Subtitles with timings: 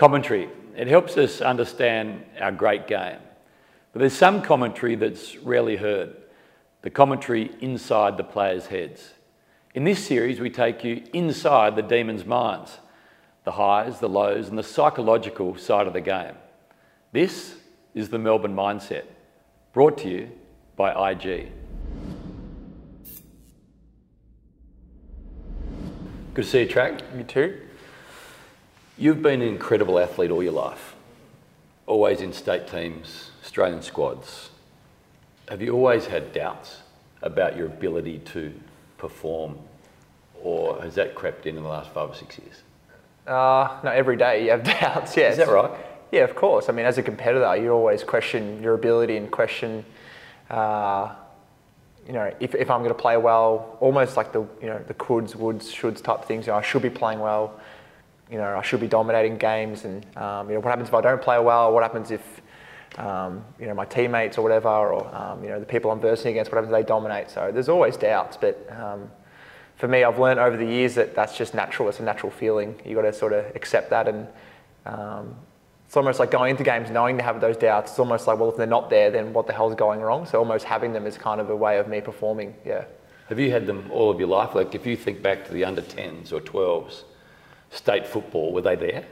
[0.00, 0.48] Commentary.
[0.78, 3.18] It helps us understand our great game.
[3.92, 6.16] But there's some commentary that's rarely heard
[6.80, 9.12] the commentary inside the players' heads.
[9.74, 12.78] In this series, we take you inside the demons' minds,
[13.44, 16.36] the highs, the lows, and the psychological side of the game.
[17.12, 17.56] This
[17.92, 19.04] is the Melbourne Mindset,
[19.74, 20.30] brought to you
[20.76, 21.52] by IG.
[26.32, 27.02] Good to see you, Trac.
[27.14, 27.60] You too?
[29.00, 30.94] You've been an incredible athlete all your life,
[31.86, 34.50] always in state teams, Australian squads.
[35.48, 36.82] Have you always had doubts
[37.22, 38.52] about your ability to
[38.98, 39.56] perform,
[40.42, 42.56] or has that crept in in the last five or six years?
[43.26, 45.32] Uh, no, every day you have doubts, yes.
[45.32, 45.70] Is that right?
[46.12, 46.68] Yeah, of course.
[46.68, 49.82] I mean, as a competitor, you always question your ability and question,
[50.50, 51.14] uh,
[52.06, 54.94] you know, if, if I'm going to play well, almost like the, you know, the
[54.94, 56.46] coulds, woulds, shoulds type things.
[56.46, 57.58] You know, I should be playing well.
[58.30, 59.84] You know, I should be dominating games.
[59.84, 61.72] And, um, you know, what happens if I don't play well?
[61.72, 62.40] What happens if,
[62.98, 66.32] um, you know, my teammates or whatever, or, um, you know, the people I'm versing
[66.32, 67.30] against, what happens if they dominate?
[67.30, 68.36] So there's always doubts.
[68.36, 69.10] But um,
[69.76, 71.88] for me, I've learned over the years that that's just natural.
[71.88, 72.80] It's a natural feeling.
[72.84, 74.28] You've got to sort of accept that and,
[74.86, 75.36] um,
[75.90, 77.90] it's almost like going into games knowing to have those doubts.
[77.90, 80.24] It's almost like, well, if they're not there, then what the hell's going wrong?
[80.24, 82.54] So almost having them is kind of a way of me performing.
[82.64, 82.84] Yeah.
[83.28, 84.54] Have you had them all of your life?
[84.54, 87.02] Like if you think back to the under 10s or 12s,
[87.70, 89.04] state football, were they there?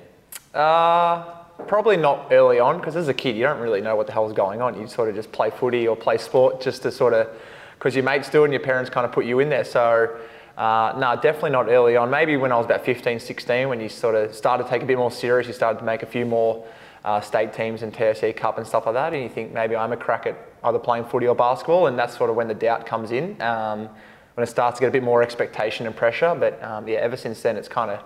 [0.55, 1.23] Uh,
[1.67, 4.33] probably not early on because as a kid you don't really know what the hell's
[4.33, 4.81] going on.
[4.81, 7.29] You sort of just play footy or play sport just to sort of
[7.75, 9.65] because your mates do and your parents kind of put you in there.
[9.65, 10.19] So
[10.57, 12.11] uh, no, definitely not early on.
[12.11, 14.87] Maybe when I was about 15, 16, when you sort of started to take a
[14.87, 16.67] bit more serious, you started to make a few more
[17.05, 19.93] uh, state teams and TAC Cup and stuff like that, and you think maybe I'm
[19.93, 22.87] a crack at either playing footy or basketball, and that's sort of when the doubt
[22.87, 23.89] comes in, um,
[24.35, 26.35] when it starts to get a bit more expectation and pressure.
[26.39, 28.03] But um, yeah, ever since then, it's kind of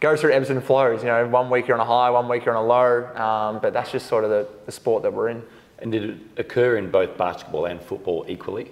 [0.00, 1.02] goes through ebbs and flows.
[1.02, 3.60] You know, one week you're on a high, one week you're on a low, um,
[3.60, 5.42] but that's just sort of the, the sport that we're in.
[5.80, 8.70] And did it occur in both basketball and football equally?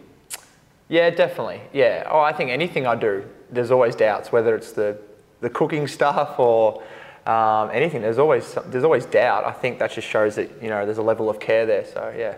[0.89, 1.61] Yeah, definitely.
[1.73, 2.09] Yeah.
[2.11, 4.99] Oh, I think anything I do, there's always doubts, whether it's the,
[5.41, 6.83] the cooking stuff or
[7.27, 8.03] um, anything.
[8.03, 9.45] There's always there's always doubt.
[9.45, 11.85] I think that just shows that you know there's a level of care there.
[11.85, 12.37] So yeah.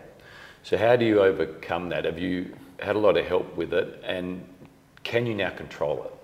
[0.62, 2.04] So how do you overcome that?
[2.04, 4.44] Have you had a lot of help with it, and
[5.04, 6.17] can you now control it?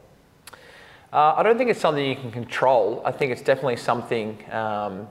[1.15, 3.01] Uh, I don't think it's something you can control.
[3.05, 4.37] I think it's definitely something.
[4.53, 5.07] Um,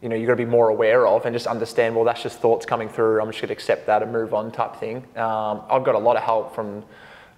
[0.00, 2.38] you know, you've got to be more aware of and just understand, well, that's just
[2.38, 3.20] thoughts coming through.
[3.20, 4.98] I'm just going to accept that and move on type thing.
[5.16, 6.84] Um, I've got a lot of help from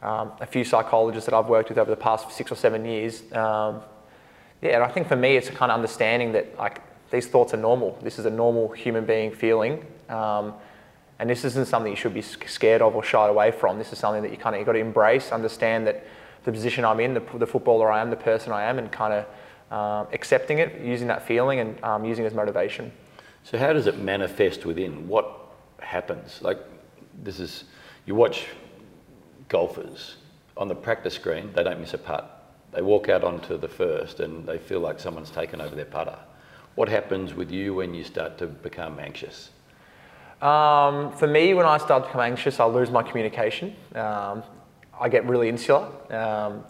[0.03, 3.23] um, a few psychologists that I've worked with over the past six or seven years.
[3.33, 3.81] Um,
[4.61, 7.55] yeah, and I think for me, it's a kind of understanding that like these thoughts
[7.55, 7.99] are normal.
[8.03, 9.87] This is a normal human being feeling.
[10.11, 10.53] Um,
[11.19, 13.79] and this isn't something you should be scared of or shied away from.
[13.79, 16.05] This is something that you kind of you've got to embrace, understand that
[16.45, 19.13] the position I'm in, the, the footballer I am, the person I am, and kind
[19.13, 19.27] of
[19.73, 22.93] um, accepting it, using that feeling, and um, using it as motivation.
[23.45, 25.09] So, how does it manifest within?
[25.09, 25.31] What
[25.79, 26.41] happens?
[26.43, 26.59] Like,
[27.23, 27.65] this is
[28.07, 28.47] you watch
[29.49, 30.17] golfers
[30.57, 32.37] on the practice green; they don't miss a putt.
[32.73, 36.19] They walk out onto the first, and they feel like someone's taken over their putter.
[36.75, 39.51] What happens with you when you start to become anxious?
[40.41, 43.77] Um, for me, when I start to become anxious, I lose my communication.
[43.95, 44.43] Um,
[45.01, 45.89] I get really insular.
[46.13, 46.65] Um,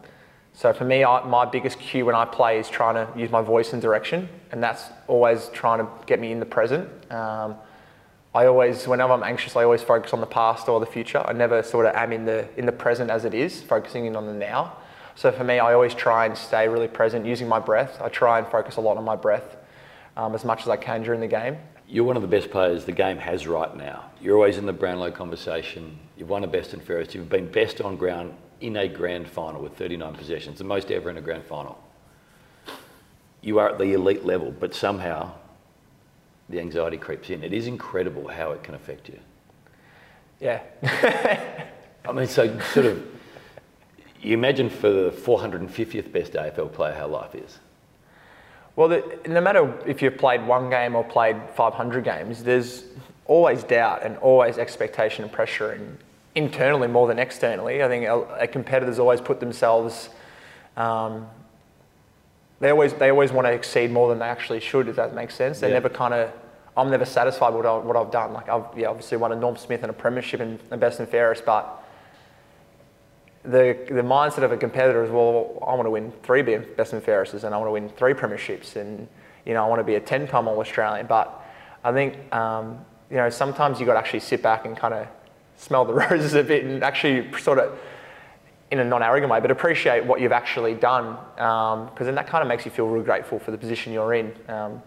[0.52, 3.42] so for me, I, my biggest cue when I play is trying to use my
[3.42, 6.88] voice and direction, and that's always trying to get me in the present.
[7.10, 7.56] Um,
[8.32, 11.22] I always, whenever I'm anxious, I always focus on the past or the future.
[11.26, 14.14] I never sort of am in the in the present as it is, focusing in
[14.14, 14.76] on the now.
[15.16, 18.00] So for me, I always try and stay really present using my breath.
[18.00, 19.56] I try and focus a lot on my breath
[20.16, 21.58] um, as much as I can during the game.
[21.90, 24.04] You're one of the best players the game has right now.
[24.20, 25.98] You're always in the Brownlow conversation.
[26.16, 27.16] You've won a best and fairest.
[27.16, 31.10] You've been best on ground in a grand final with 39 possessions, the most ever
[31.10, 31.82] in a grand final.
[33.40, 35.32] You are at the elite level, but somehow
[36.48, 37.42] the anxiety creeps in.
[37.42, 39.18] It is incredible how it can affect you.
[40.38, 40.62] Yeah.
[42.04, 43.04] I mean, so sort of,
[44.22, 47.58] you imagine for the 450th best AFL player how life is.
[48.76, 52.84] Well, the, no matter if you've played one game or played 500 games, there's
[53.26, 55.72] always doubt and always expectation and pressure.
[55.72, 55.98] And
[56.34, 57.82] internally more than externally.
[57.82, 60.10] I think a, a competitors always put themselves.
[60.76, 61.26] Um,
[62.60, 64.88] they always they always want to exceed more than they actually should.
[64.88, 65.74] If that makes sense, they yeah.
[65.74, 66.32] never kind of.
[66.76, 68.32] I'm never satisfied with what, I, what I've done.
[68.32, 71.08] Like I've yeah, obviously won a Norm Smith and a premiership and the best and
[71.08, 71.79] fairest, but
[73.42, 77.02] the the mindset of a competitor is well, I want to win three best and
[77.02, 79.08] fairest, and I want to win three premierships, and
[79.46, 81.06] you know I want to be a ten-time All Australian.
[81.06, 81.42] But
[81.82, 85.06] I think um, you know sometimes you got to actually sit back and kind of
[85.56, 87.78] smell the roses a bit and actually sort of
[88.70, 92.46] in a non-arrogant way, but appreciate what you've actually done, because then that kind of
[92.46, 94.32] makes you feel really grateful for the position you're in.
[94.46, 94.80] Um,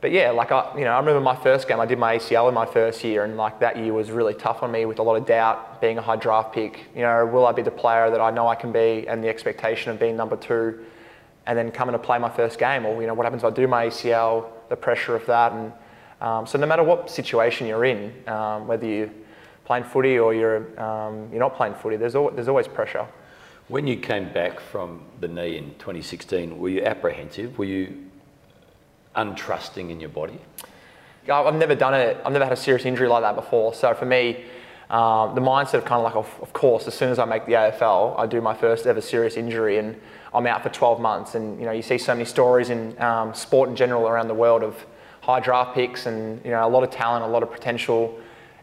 [0.00, 1.80] but yeah, like I, you know, I remember my first game.
[1.80, 4.62] I did my ACL in my first year, and like that year was really tough
[4.62, 6.84] on me with a lot of doubt, being a high draft pick.
[6.94, 9.28] You know, will I be the player that I know I can be, and the
[9.28, 10.84] expectation of being number two,
[11.46, 13.54] and then coming to play my first game, or you know, what happens if I
[13.54, 15.72] do my ACL, the pressure of that, and
[16.20, 19.10] um, so no matter what situation you're in, um, whether you're
[19.64, 23.06] playing footy or you're um, you're not playing footy, there's al- there's always pressure.
[23.66, 27.58] When you came back from the knee in 2016, were you apprehensive?
[27.58, 28.07] Were you
[29.18, 30.40] untrusting in your body?
[31.28, 32.16] I've never done it.
[32.24, 33.74] I've never had a serious injury like that before.
[33.74, 34.44] So for me,
[34.90, 37.44] um, the mindset of kind of like, of, of, course, as soon as I make
[37.44, 40.00] the AFL, I do my first ever serious injury, and
[40.32, 41.34] I'm out for 12 months.
[41.34, 44.34] And you know, you see so many stories in um, sport in general around the
[44.34, 44.86] world of
[45.20, 48.18] high draft picks, and you know, a lot of talent, a lot of potential,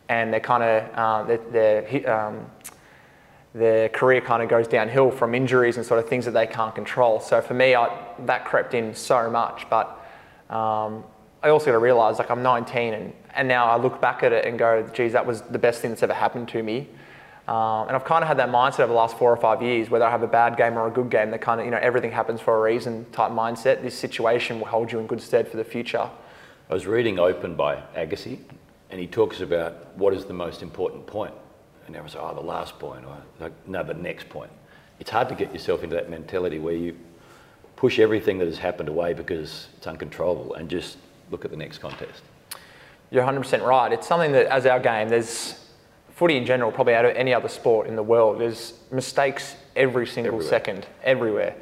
[0.10, 2.50] and they're kind of um, they're, um,
[3.54, 6.74] their career kind of goes downhill from injuries and sort of things that they can't
[6.74, 7.20] control.
[7.20, 10.05] So for me, I, that crept in so much, but
[10.50, 11.04] um,
[11.42, 14.34] I also got to realize like I'm 19 and, and now I look back at
[14.34, 16.88] it and go, geez, that was the best thing that's ever happened to me.
[17.48, 19.90] Um, and I've kind of had that mindset over the last four or five years,
[19.90, 21.78] whether I have a bad game or a good game, that kind of, you know,
[21.80, 23.84] everything happens for a reason type mindset.
[23.84, 26.10] This situation will hold you in good stead for the future.
[26.68, 28.40] I was reading Open by Agassi,
[28.90, 31.36] and he talks about what is the most important point.
[31.86, 34.50] And everyone's like, oh, the last point, or like, no, the next point.
[35.00, 36.98] It's hard to get yourself into that mentality where you
[37.76, 40.98] push everything that has happened away because it's uncontrollable and just
[41.32, 42.22] look at the next contest.
[43.12, 43.92] You're 100% right.
[43.92, 45.60] It's something that, as our game, there's
[46.16, 50.08] footy in general, probably out of any other sport in the world, there's mistakes every
[50.08, 50.50] single everywhere.
[50.50, 51.56] second, everywhere.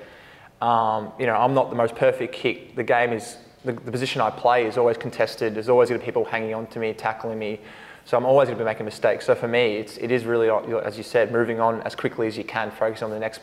[0.62, 2.76] Um, you know, I'm not the most perfect kick.
[2.76, 5.56] The game is, the, the position I play is always contested.
[5.56, 7.60] There's always going to be people hanging on to me, tackling me.
[8.06, 9.26] So I'm always going to be making mistakes.
[9.26, 10.50] So for me, it's, it is really,
[10.84, 13.40] as you said, moving on as quickly as you can, focusing on the next,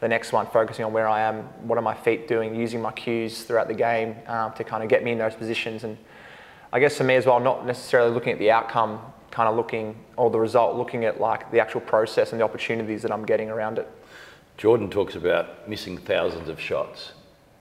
[0.00, 2.92] the next one, focusing on where I am, what are my feet doing, using my
[2.92, 5.84] cues throughout the game um, to kind of get me in those positions.
[5.84, 5.96] And
[6.72, 9.00] I guess for me as well, not necessarily looking at the outcome,
[9.30, 13.00] kind of looking, or the result, looking at like the actual process and the opportunities
[13.02, 13.90] that I'm getting around it.
[14.58, 17.12] Jordan talks about missing thousands of shots,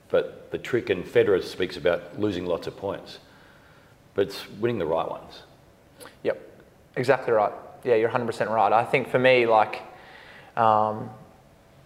[0.09, 3.19] but the trick, and Federer speaks about losing lots of points,
[4.15, 5.44] but it's winning the right ones.
[6.95, 7.53] Exactly right.
[7.83, 8.71] Yeah, you're 100% right.
[8.71, 9.81] I think for me, like,
[10.55, 11.09] um,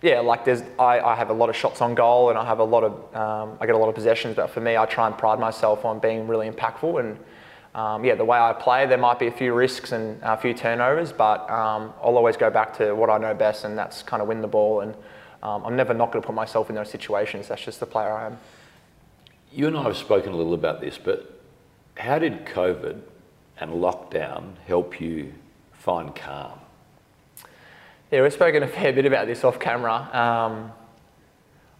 [0.02, 2.60] yeah, like there's, I, I, have a lot of shots on goal and I have
[2.60, 5.08] a lot of, um, I get a lot of possessions, but for me, I try
[5.08, 7.00] and pride myself on being really impactful.
[7.00, 7.18] And
[7.76, 10.54] um, yeah, the way I play, there might be a few risks and a few
[10.54, 14.22] turnovers, but um, I'll always go back to what I know best, and that's kind
[14.22, 14.82] of win the ball.
[14.82, 14.96] And
[15.44, 17.48] um, I'm never not going to put myself in those situations.
[17.48, 18.38] That's just the player I am.
[19.52, 21.42] You and I have spoken a little about this, but
[21.98, 23.02] how did COVID
[23.60, 25.34] and lockdown help you
[25.74, 26.60] find calm?
[28.12, 30.10] Yeah, we've spoken a fair bit about this off camera.
[30.14, 30.72] Um,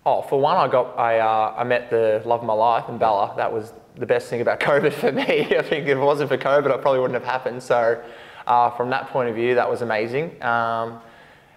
[0.06, 2.98] oh, for one, I got I, uh, I met the love of my life in
[2.98, 3.34] Bella.
[3.38, 5.56] That was the best thing about COVID for me.
[5.58, 7.62] I think if it wasn't for COVID, it probably wouldn't have happened.
[7.62, 8.04] So,
[8.48, 10.42] uh, from that point of view, that was amazing.
[10.44, 11.00] Um,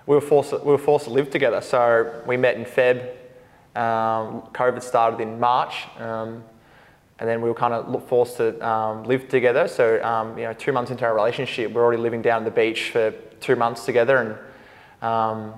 [0.06, 1.60] we were forced we were forced to live together.
[1.60, 3.10] So we met in Feb.
[3.76, 5.86] Um, COVID started in March.
[5.98, 6.42] Um,
[7.20, 9.66] and then we were kind of forced to um, live together.
[9.66, 12.50] So, um, you know, two months into our relationship, we're already living down at the
[12.52, 13.10] beach for
[13.40, 14.18] two months together.
[15.00, 15.54] And, um,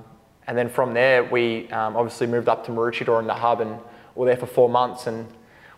[0.47, 3.73] and then from there, we um, obviously moved up to Maroochydore in the hub and
[4.15, 5.07] we were there for four months.
[5.07, 5.27] And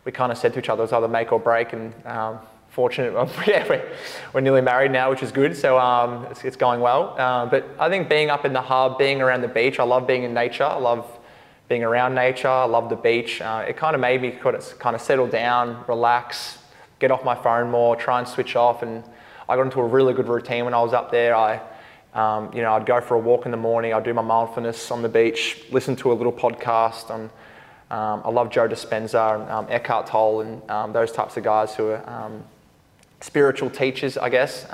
[0.05, 1.73] we kind of said to each other, it was either make or break.
[1.73, 3.93] And um, fortunate, well, yeah, we're,
[4.32, 5.56] we're, nearly married now, which is good.
[5.56, 7.17] So um, it's, it's, going well.
[7.19, 10.06] Uh, but I think being up in the hub, being around the beach, I love
[10.06, 10.65] being in nature.
[10.65, 11.19] I love
[11.72, 12.48] being around nature.
[12.48, 13.41] I love the beach.
[13.41, 16.58] Uh, it kind of made me kind of settle down, relax,
[16.98, 18.82] get off my phone more, try and switch off.
[18.82, 19.02] And
[19.48, 21.34] I got into a really good routine when I was up there.
[21.34, 21.62] I,
[22.12, 23.94] um, you know, I'd go for a walk in the morning.
[23.94, 27.31] I'd do my mindfulness on the beach, listen to a little podcast on.
[27.91, 31.74] Um, I love Joe Dispenza and um, Eckhart Tolle and um, those types of guys
[31.74, 32.44] who are um,
[33.22, 34.70] spiritual teachers, I guess.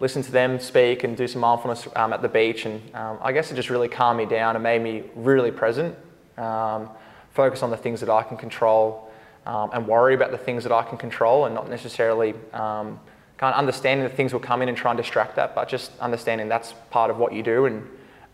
[0.00, 2.64] Listen to them speak and do some mindfulness um, at the beach.
[2.64, 5.94] And um, I guess it just really calmed me down and made me really present,
[6.38, 6.88] um,
[7.32, 9.10] focus on the things that I can control,
[9.44, 12.98] um, and worry about the things that I can control, and not necessarily um,
[13.36, 15.92] kind of understanding that things will come in and try and distract that, but just
[16.00, 17.86] understanding that's part of what you do and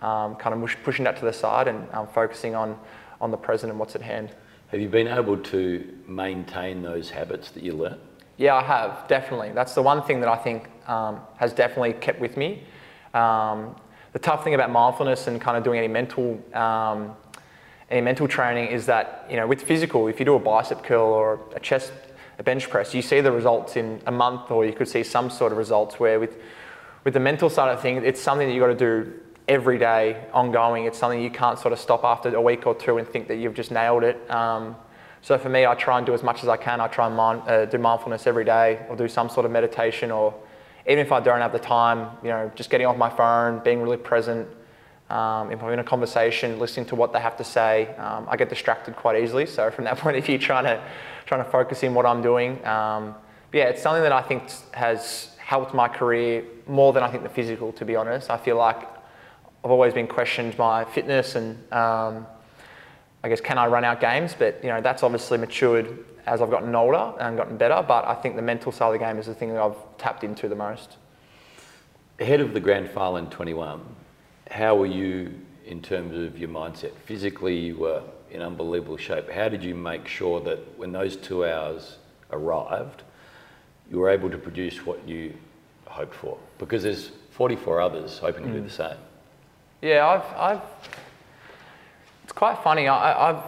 [0.03, 2.79] um, kind of pushing that to the side and focusing on,
[3.21, 4.31] on the present and what's at hand.
[4.69, 8.01] Have you been able to maintain those habits that you learnt?
[8.37, 9.53] Yeah, I have, definitely.
[9.53, 12.63] That's the one thing that I think um, has definitely kept with me.
[13.15, 13.77] Um,
[14.13, 17.15] the tough thing about mindfulness and kind of doing any mental, um,
[17.91, 21.05] any mental training is that, you know, with physical, if you do a bicep curl
[21.05, 21.93] or a chest,
[22.39, 25.31] a bench press, you see the results in a month or you could see some
[25.31, 26.37] sort of results where with,
[27.05, 29.13] with the mental side of things, it's something that you've got to do
[29.49, 30.85] every day, ongoing.
[30.85, 33.37] It's something you can't sort of stop after a week or two and think that
[33.37, 34.31] you've just nailed it.
[34.31, 34.77] Um,
[35.23, 36.81] so for me, I try and do as much as I can.
[36.81, 40.11] I try and mind, uh, do mindfulness every day, or do some sort of meditation,
[40.11, 40.35] or
[40.89, 43.83] even if I don't have the time, you know, just getting off my phone, being
[43.83, 44.49] really present.
[45.11, 48.37] Um, if I'm in a conversation, listening to what they have to say, um, I
[48.37, 49.47] get distracted quite easily.
[49.47, 50.83] So from that point of view, trying to
[51.27, 52.65] trying to focus in what I'm doing.
[52.65, 53.15] Um,
[53.53, 57.29] yeah, it's something that I think has helped my career more than I think the
[57.29, 57.73] physical.
[57.73, 58.83] To be honest, I feel like
[59.65, 62.27] I've always been questioned my fitness and um,
[63.27, 64.37] I guess can I run out games?
[64.39, 67.85] But you know that's obviously matured as I've gotten older and gotten better.
[67.87, 70.23] But I think the mental side of the game is the thing that I've tapped
[70.23, 70.97] into the most.
[72.21, 73.81] Ahead of the grand final in 21,
[74.53, 75.35] how were you
[75.67, 76.93] in terms of your mindset?
[77.05, 79.29] Physically, you were in unbelievable shape.
[79.29, 81.97] How did you make sure that when those two hours
[82.31, 83.03] arrived,
[83.91, 85.35] you were able to produce what you
[85.87, 86.39] hoped for?
[86.59, 88.67] Because there's 44 others hoping to do hmm.
[88.67, 88.97] the same.
[89.83, 90.63] Yeah, I've, I've
[92.37, 92.87] quite funny.
[92.87, 93.43] I, I've,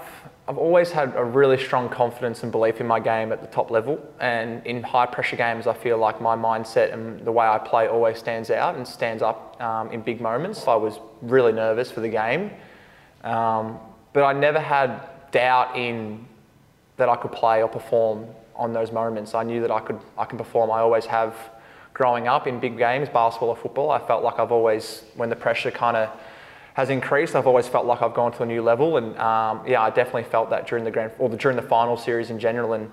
[0.48, 3.70] I've always had a really strong confidence and belief in my game at the top
[3.70, 4.00] level.
[4.18, 7.86] And in high pressure games, I feel like my mindset and the way I play
[7.86, 10.66] always stands out and stands up um, in big moments.
[10.66, 12.50] I was really nervous for the game.
[13.22, 13.78] Um,
[14.12, 16.26] but I never had doubt in
[16.96, 18.26] that I could play or perform
[18.56, 19.34] on those moments.
[19.34, 20.70] I knew that I could, I can perform.
[20.70, 21.36] I always have
[21.92, 25.36] growing up in big games, basketball or football, I felt like I've always, when the
[25.36, 26.08] pressure kind of
[26.78, 28.98] has increased, I've always felt like I've gone to a new level.
[28.98, 31.96] And um, yeah, I definitely felt that during the grand, or the, during the final
[31.96, 32.74] series in general.
[32.74, 32.88] And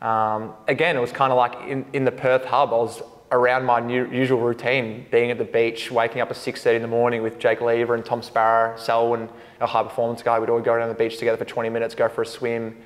[0.00, 3.02] um, again, it was kind of like in, in the Perth hub, I was
[3.32, 6.86] around my new, usual routine, being at the beach, waking up at 6.30 in the
[6.88, 9.28] morning with Jake Lever and Tom Sparrow, Selwyn,
[9.60, 10.38] a high performance guy.
[10.38, 12.76] We'd all go around the beach together for 20 minutes, go for a swim.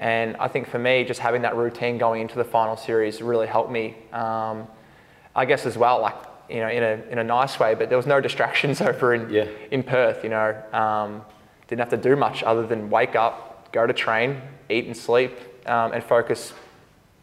[0.00, 3.46] And I think for me, just having that routine going into the final series really
[3.46, 3.94] helped me.
[4.12, 4.66] Um,
[5.36, 6.16] I guess as well, like
[6.50, 7.74] you know, in a in a nice way.
[7.74, 9.46] But there was no distractions over in yeah.
[9.70, 10.24] in Perth.
[10.24, 11.22] You know, um,
[11.68, 15.32] didn't have to do much other than wake up, go to train, eat and sleep,
[15.66, 16.52] um, and focus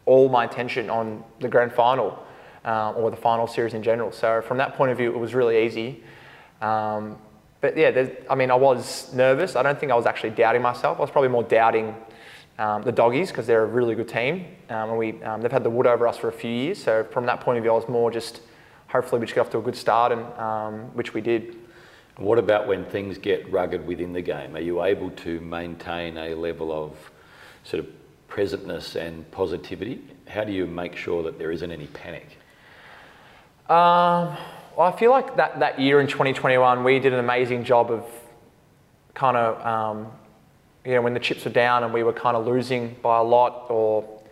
[0.06, 2.24] all my attention on the grand final
[2.64, 4.10] um, or the final series in general.
[4.10, 6.02] So from that point of view, it was really easy.
[6.60, 7.18] Um,
[7.60, 9.56] but yeah, I mean, I was nervous.
[9.56, 10.98] I don't think I was actually doubting myself.
[10.98, 11.94] I was probably more doubting
[12.58, 15.62] um, the doggies because they're a really good team, um, and we um, they've had
[15.62, 16.82] the wood over us for a few years.
[16.82, 18.40] So from that point of view, I was more just
[18.88, 21.56] hopefully we just get off to a good start, and um, which we did.
[22.16, 24.56] What about when things get rugged within the game?
[24.56, 26.96] Are you able to maintain a level of
[27.62, 27.90] sort of
[28.28, 30.02] presentness and positivity?
[30.26, 32.26] How do you make sure that there isn't any panic?
[33.68, 34.36] Um,
[34.76, 38.04] well, I feel like that, that year in 2021, we did an amazing job of
[39.14, 40.12] kind of um,
[40.84, 43.22] you know, when the chips were down and we were kind of losing by a
[43.22, 44.22] lot or,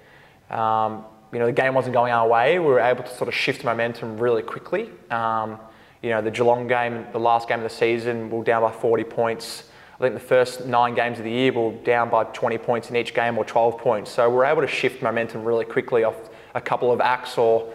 [0.50, 3.34] um, you know, the game wasn't going our way, we were able to sort of
[3.34, 4.90] shift momentum really quickly.
[5.10, 5.58] Um,
[6.02, 8.70] you know, the Geelong game, the last game of the season, we were down by
[8.70, 9.64] 40 points.
[9.96, 12.90] I think the first nine games of the year, we were down by 20 points
[12.90, 14.10] in each game or 12 points.
[14.10, 16.16] So we we're able to shift momentum really quickly off
[16.54, 17.72] a couple of acts or,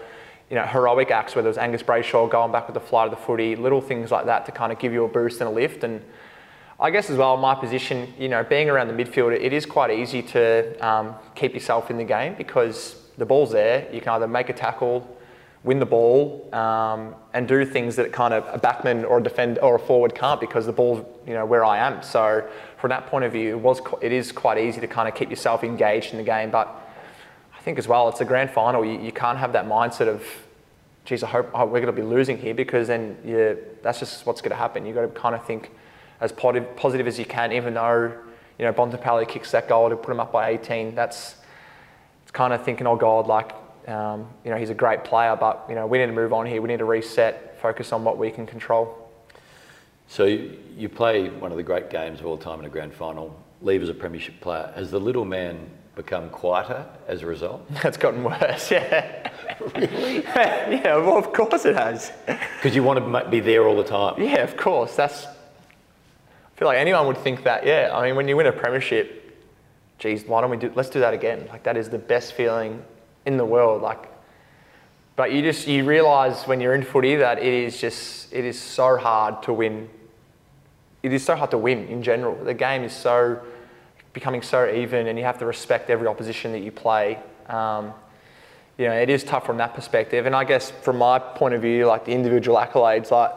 [0.49, 3.11] you know, heroic acts, whether it was Angus Brayshaw going back with the flight of
[3.11, 5.51] the footy, little things like that to kind of give you a boost and a
[5.51, 5.83] lift.
[5.83, 6.01] And
[6.79, 9.89] I guess as well, my position, you know, being around the midfield, it is quite
[9.89, 13.87] easy to um, keep yourself in the game because the ball's there.
[13.93, 15.07] You can either make a tackle,
[15.63, 19.61] win the ball, um, and do things that kind of a backman or a defender
[19.61, 22.01] or a forward can't because the ball's, you know, where I am.
[22.01, 25.15] So from that point of view, it was it is quite easy to kind of
[25.15, 26.49] keep yourself engaged in the game.
[26.49, 26.67] But
[27.55, 28.83] I think as well, it's a grand final.
[28.83, 30.23] You, you can't have that mindset of,
[31.05, 34.25] geez, I hope oh, we're going to be losing here because then you, that's just
[34.25, 34.85] what's going to happen.
[34.85, 35.69] You've got to kind of think
[36.21, 38.13] as positive as you can, even though
[38.57, 40.95] you know Bontempelli kicks that goal to put him up by 18.
[40.95, 41.35] That's
[42.33, 43.51] kind of thinking, oh God, like
[43.87, 46.45] um, you know he's a great player, but you know we need to move on
[46.45, 46.61] here.
[46.61, 48.97] We need to reset, focus on what we can control.
[50.07, 53.33] So you play one of the great games of all time in a grand final.
[53.61, 54.71] Leave as a premiership player.
[54.75, 57.65] Has the little man become quieter as a result?
[57.85, 58.71] It's gotten worse.
[58.71, 59.31] Yeah.
[59.75, 60.15] really?
[60.23, 60.97] yeah.
[60.97, 62.11] Well, of course it has.
[62.25, 64.21] Because you want to be there all the time.
[64.21, 64.95] Yeah, of course.
[64.95, 67.89] That's I feel like anyone would think that, yeah.
[67.93, 69.20] I mean, when you win a premiership,
[70.01, 71.47] geez, why don't we do, let's do that again.
[71.49, 72.83] Like, that is the best feeling
[73.25, 73.83] in the world.
[73.83, 74.11] Like,
[75.15, 78.59] but you just, you realize when you're in footy that it is just, it is
[78.59, 79.87] so hard to win.
[81.03, 82.43] It is so hard to win in general.
[82.43, 83.39] The game is so,
[84.13, 87.19] becoming so even and you have to respect every opposition that you play.
[87.47, 87.93] Um,
[88.79, 90.25] you know, it is tough from that perspective.
[90.25, 93.31] And I guess from my point of view, like the individual accolades, like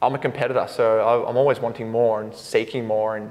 [0.00, 3.30] I'm a competitor, so I'm always wanting more and seeking more and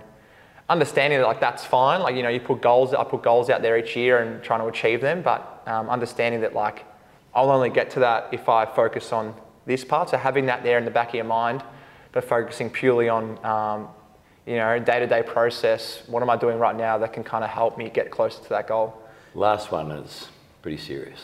[0.72, 2.02] understanding that like that's fine.
[2.02, 4.62] Like you know, you put goals, I put goals out there each year and trying
[4.62, 6.86] to achieve them, but um, understanding that like
[7.36, 9.36] I'll only get to that if I focus on
[9.66, 10.10] this part.
[10.10, 11.64] So having that there in the back of your mind,
[12.14, 13.90] but focusing purely on um,
[14.46, 16.04] you know day-to-day process.
[16.08, 18.50] What am I doing right now that can kind of help me get closer to
[18.50, 18.98] that goal?
[19.36, 20.30] Last one is
[20.62, 21.20] pretty serious.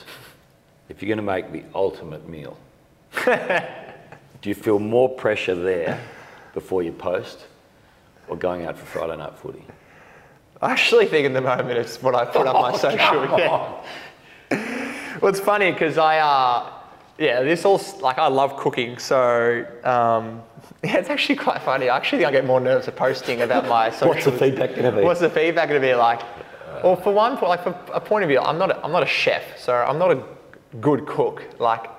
[0.90, 2.58] If you're going to make the ultimate meal,
[3.26, 6.02] do you feel more pressure there
[6.54, 7.46] before you post
[8.28, 9.64] or going out for Friday night footy?
[10.62, 13.40] I actually think in the moment it's what I put on my Oh, social.
[13.40, 13.84] Yeah.
[15.22, 16.72] Well, it's funny because I, uh,
[17.18, 20.42] yeah, this all like I love cooking, so um,
[20.84, 21.90] yeah, it's actually quite funny.
[21.90, 24.08] I actually think I get more nervous at posting about my social.
[24.14, 25.04] What's the feedback going to be?
[25.04, 26.22] What's the feedback going to be like?
[26.84, 29.02] Well, for one, for like for a point of view, I'm not a, I'm not
[29.02, 30.24] a chef, so I'm not a
[30.80, 31.42] good cook.
[31.60, 31.90] Like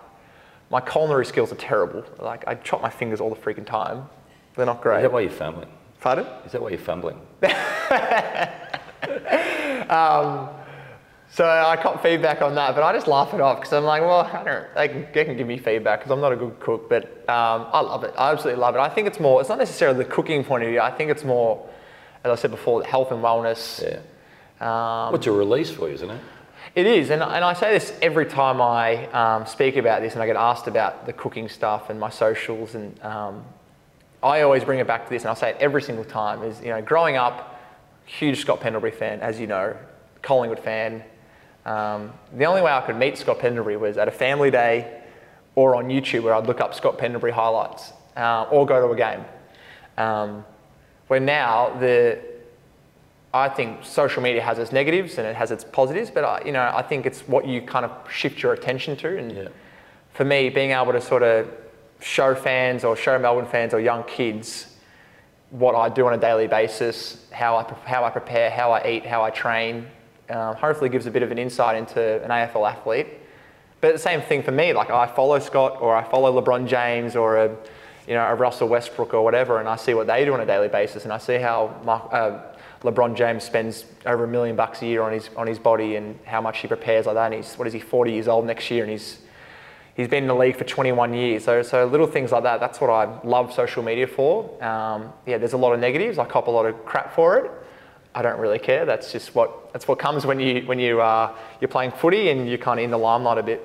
[0.71, 2.05] my culinary skills are terrible.
[2.21, 4.07] Like I chop my fingers all the freaking time.
[4.55, 5.03] They're not Is great.
[5.03, 5.69] that why you're fumbling?
[6.01, 6.27] Pardon?
[6.47, 7.21] Is that why you're fumbling?
[11.31, 14.03] So I got feedback on that, but I just laugh it off because I'm like,
[14.03, 14.75] well, I don't.
[14.75, 17.67] They can, they can give me feedback because I'm not a good cook, but um,
[17.73, 18.15] I love it.
[18.19, 18.79] I absolutely love it.
[18.79, 19.41] I think it's more.
[19.41, 20.81] It's not necessarily the cooking point of view.
[20.81, 21.69] I think it's more,
[22.25, 23.83] as I said before, health and wellness.
[23.83, 23.99] Yeah.
[24.61, 26.21] Um, Well, a release for you, isn't it?
[26.75, 30.23] It is, and, and I say this every time I um, speak about this and
[30.23, 33.45] I get asked about the cooking stuff and my socials, and um,
[34.23, 36.43] I always bring it back to this, and I say it every single time.
[36.43, 37.61] Is you know, growing up,
[38.07, 39.77] huge Scott Pendlebury fan, as you know,
[40.23, 41.05] Collingwood fan.
[41.65, 45.03] Um, the only way I could meet Scott Pendlebury was at a family day
[45.55, 48.97] or on YouTube where I'd look up Scott Pendlebury highlights uh, or go to a
[48.97, 49.25] game.
[49.99, 50.45] Um,
[51.09, 52.19] where now the
[53.35, 56.53] I think social media has its negatives and it has its positives, but I, you
[56.53, 59.19] know, I think it's what you kind of shift your attention to.
[59.19, 59.49] And Yeah.
[60.15, 61.47] for me, being able to sort of
[62.01, 64.77] show fans or show Melbourne fans or young kids
[65.51, 69.07] what I do on a daily basis, how I, how I prepare, how I eat,
[69.07, 69.87] how I train,
[70.29, 73.07] um, hopefully gives a bit of an insight into an AFL athlete.
[73.81, 77.17] But the same thing for me, like I follow Scott or I follow LeBron James
[77.17, 77.57] or a,
[78.07, 80.47] you know, a Russell Westbrook or whatever, and I see what they do on a
[80.47, 82.41] daily basis, and I see how Mark, uh,
[82.83, 86.19] LeBron James spends over a million bucks a year on his on his body and
[86.25, 87.33] how much he prepares like that.
[87.33, 89.19] And he's what is he, 40 years old next year, and he's
[89.99, 91.45] he's been in the league for 21 years.
[91.45, 94.45] So, so little things like that, that's what I love social media for.
[94.63, 96.19] Um, yeah, there's a lot of negatives.
[96.19, 97.51] I cop a lot of crap for it.
[98.15, 98.87] I don't really care.
[98.87, 102.49] That's just what, that's what comes when, you, when you, uh, you're playing footy and
[102.49, 103.61] you're kind of in the limelight a bit.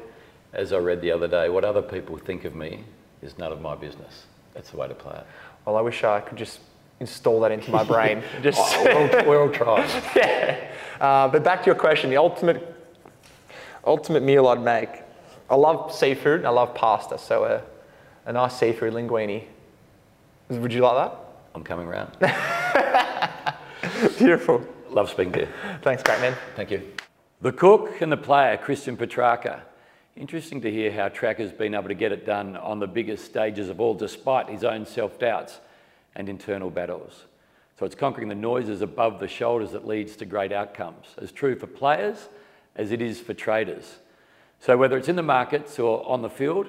[0.53, 2.83] As I read the other day, what other people think of me
[3.21, 4.25] is none of my business.
[4.55, 5.25] That's the way to play it.
[5.65, 6.59] Well, I wish I could just
[6.99, 8.23] install that into my brain.
[8.41, 9.87] just, Oh, we're all trying.
[10.15, 10.71] yeah.
[10.99, 12.75] Uh, but back to your question, the ultimate,
[13.85, 15.02] ultimate meal I'd make.
[15.49, 17.61] I love seafood and I love pasta, so a,
[18.25, 19.43] a nice seafood linguine.
[20.49, 21.19] Would you like that?
[21.55, 22.11] I'm coming round.
[24.17, 24.65] Beautiful.
[24.89, 25.47] Love speaking to you.
[25.81, 26.35] Thanks, great man.
[26.55, 26.81] Thank you.
[27.41, 29.61] The cook and the player, Christian Petracca.
[30.15, 33.69] Interesting to hear how Tracker's been able to get it done on the biggest stages
[33.69, 35.59] of all, despite his own self doubts
[36.15, 37.25] and internal battles.
[37.79, 41.55] So it's conquering the noises above the shoulders that leads to great outcomes, as true
[41.55, 42.29] for players
[42.75, 43.97] as it is for traders.
[44.63, 46.67] So whether it's in the markets or on the field,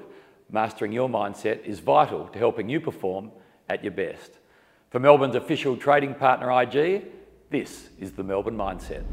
[0.50, 3.30] mastering your mindset is vital to helping you perform
[3.68, 4.32] at your best.
[4.90, 7.04] For Melbourne's official trading partner IG,
[7.50, 9.04] this is the Melbourne Mindset.